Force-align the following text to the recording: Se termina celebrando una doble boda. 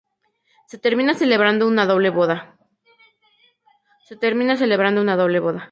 Se 0.65 0.79
termina 0.79 1.13
celebrando 1.13 1.67
una 1.67 1.85
doble 1.85 2.09
boda. 2.09 2.57